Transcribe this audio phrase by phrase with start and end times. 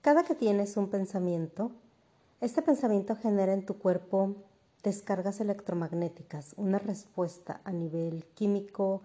[0.00, 1.72] Cada que tienes un pensamiento,
[2.40, 4.34] este pensamiento genera en tu cuerpo
[4.82, 9.02] descargas electromagnéticas, una respuesta a nivel químico,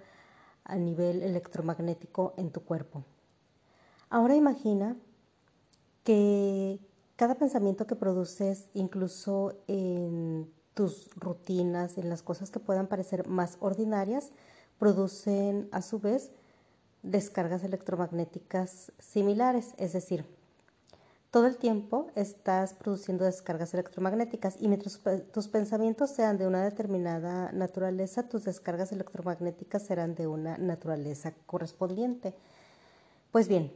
[0.63, 3.03] a nivel electromagnético en tu cuerpo.
[4.09, 4.95] Ahora imagina
[6.05, 6.79] que
[7.17, 13.57] cada pensamiento que produces, incluso en tus rutinas, en las cosas que puedan parecer más
[13.59, 14.29] ordinarias,
[14.79, 16.31] producen a su vez
[17.03, 20.25] descargas electromagnéticas similares, es decir,
[21.35, 25.01] todo el tiempo estás produciendo descargas electromagnéticas y mientras
[25.33, 32.33] tus pensamientos sean de una determinada naturaleza, tus descargas electromagnéticas serán de una naturaleza correspondiente.
[33.33, 33.73] Pues bien,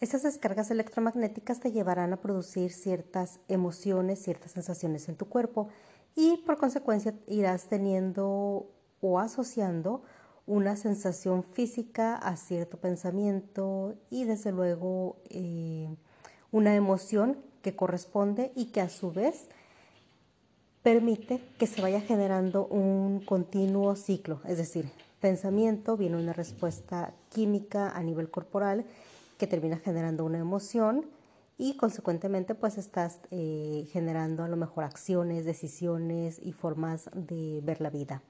[0.00, 5.68] estas descargas electromagnéticas te llevarán a producir ciertas emociones, ciertas sensaciones en tu cuerpo
[6.16, 8.68] y por consecuencia irás teniendo
[9.00, 10.02] o asociando
[10.44, 15.88] una sensación física a cierto pensamiento y desde luego eh,
[16.56, 19.48] una emoción que corresponde y que a su vez
[20.82, 24.88] permite que se vaya generando un continuo ciclo, es decir,
[25.20, 28.86] pensamiento, viene una respuesta química a nivel corporal
[29.36, 31.04] que termina generando una emoción
[31.58, 37.82] y consecuentemente pues estás eh, generando a lo mejor acciones, decisiones y formas de ver
[37.82, 38.22] la vida.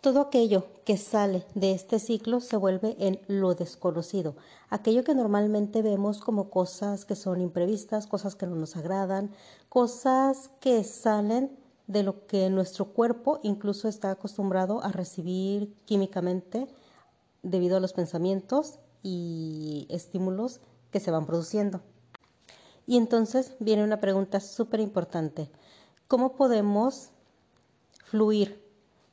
[0.00, 4.36] Todo aquello que sale de este ciclo se vuelve en lo desconocido,
[4.70, 9.32] aquello que normalmente vemos como cosas que son imprevistas, cosas que no nos agradan,
[9.68, 11.50] cosas que salen
[11.88, 16.68] de lo que nuestro cuerpo incluso está acostumbrado a recibir químicamente
[17.42, 20.60] debido a los pensamientos y estímulos
[20.92, 21.80] que se van produciendo.
[22.86, 25.50] Y entonces viene una pregunta súper importante.
[26.06, 27.10] ¿Cómo podemos
[28.04, 28.67] fluir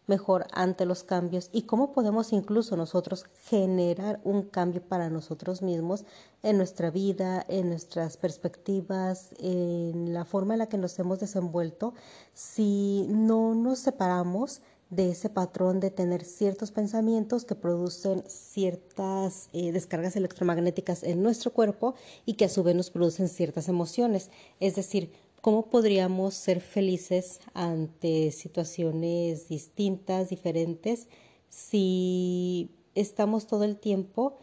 [0.07, 6.05] mejor ante los cambios y cómo podemos incluso nosotros generar un cambio para nosotros mismos
[6.43, 11.93] en nuestra vida, en nuestras perspectivas, en la forma en la que nos hemos desenvuelto,
[12.33, 19.71] si no nos separamos de ese patrón de tener ciertos pensamientos que producen ciertas eh,
[19.71, 24.29] descargas electromagnéticas en nuestro cuerpo y que a su vez nos producen ciertas emociones.
[24.59, 25.11] Es decir,
[25.45, 31.07] ¿Cómo podríamos ser felices ante situaciones distintas, diferentes,
[31.49, 34.39] si estamos todo el tiempo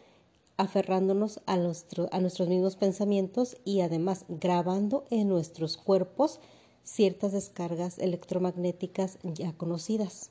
[0.55, 6.39] aferrándonos a, a nuestros mismos pensamientos y además grabando en nuestros cuerpos
[6.85, 10.29] ciertas descargas electromagnéticas ya conocidas?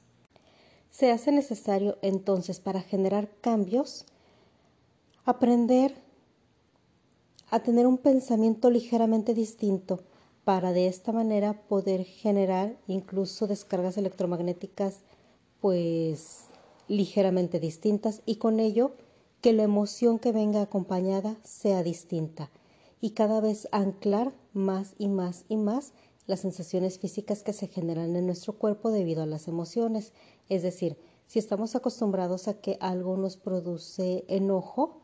[0.91, 4.07] Se hace necesario entonces para generar cambios
[5.27, 5.95] aprender
[7.51, 10.01] a tener un pensamiento ligeramente distinto
[10.45, 15.01] para de esta manera poder generar incluso descargas electromagnéticas
[15.61, 16.47] pues
[16.89, 18.93] ligeramente distintas y con ello
[19.41, 22.51] que la emoción que venga acompañada sea distinta
[23.01, 25.93] y cada vez anclar más y más y más
[26.27, 30.13] las sensaciones físicas que se generan en nuestro cuerpo debido a las emociones.
[30.49, 35.02] Es decir, si estamos acostumbrados a que algo nos produce enojo,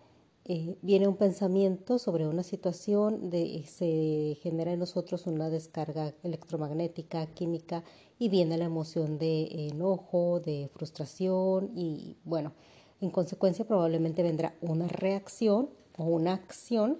[0.50, 7.26] eh, viene un pensamiento sobre una situación, de, se genera en nosotros una descarga electromagnética,
[7.26, 7.84] química,
[8.18, 12.54] y viene la emoción de enojo, de frustración, y bueno,
[13.02, 16.98] en consecuencia probablemente vendrá una reacción o una acción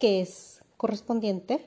[0.00, 1.64] que es correspondiente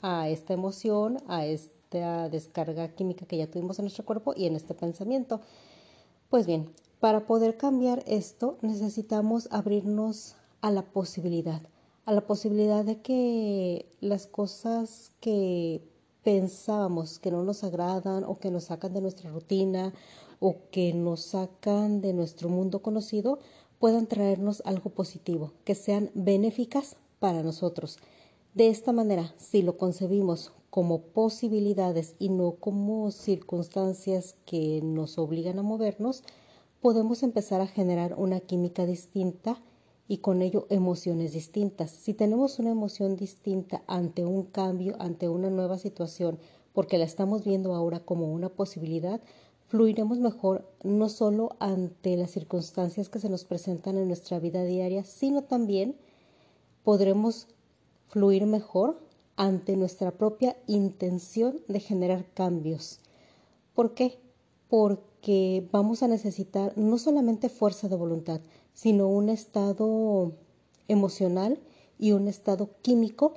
[0.00, 4.54] a esta emoción, a esta descarga química que ya tuvimos en nuestro cuerpo y en
[4.54, 5.40] este pensamiento.
[6.30, 6.70] Pues bien,
[7.04, 11.60] para poder cambiar esto necesitamos abrirnos a la posibilidad,
[12.06, 15.82] a la posibilidad de que las cosas que
[16.22, 19.92] pensábamos que no nos agradan o que nos sacan de nuestra rutina
[20.40, 23.38] o que nos sacan de nuestro mundo conocido
[23.78, 27.98] puedan traernos algo positivo, que sean benéficas para nosotros.
[28.54, 35.58] De esta manera, si lo concebimos como posibilidades y no como circunstancias que nos obligan
[35.58, 36.22] a movernos,
[36.84, 39.56] podemos empezar a generar una química distinta
[40.06, 41.90] y con ello emociones distintas.
[41.90, 46.38] Si tenemos una emoción distinta ante un cambio, ante una nueva situación,
[46.74, 49.22] porque la estamos viendo ahora como una posibilidad,
[49.66, 55.04] fluiremos mejor no solo ante las circunstancias que se nos presentan en nuestra vida diaria,
[55.04, 55.96] sino también
[56.82, 57.46] podremos
[58.08, 59.00] fluir mejor
[59.36, 63.00] ante nuestra propia intención de generar cambios.
[63.74, 64.18] ¿Por qué?
[64.68, 68.42] Porque que vamos a necesitar no solamente fuerza de voluntad,
[68.74, 70.32] sino un estado
[70.86, 71.58] emocional
[71.98, 73.32] y un estado químico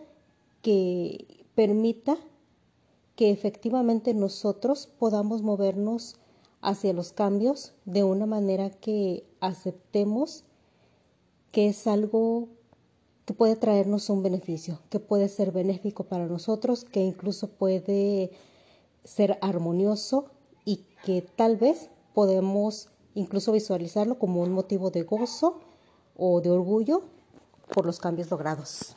[0.62, 2.18] que permita
[3.16, 6.18] que efectivamente nosotros podamos movernos
[6.60, 10.44] hacia los cambios de una manera que aceptemos
[11.54, 12.50] que es algo
[13.24, 18.32] que puede traernos un beneficio, que puede ser benéfico para nosotros, que incluso puede
[19.06, 20.32] ser armonioso
[20.68, 25.62] y que tal vez podemos incluso visualizarlo como un motivo de gozo
[26.18, 27.04] o de orgullo
[27.74, 28.94] por los cambios logrados.